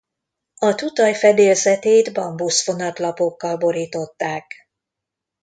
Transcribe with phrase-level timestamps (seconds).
[0.55, 4.45] A tutaj fedélzetét bambuszfonat-lapokkal borították.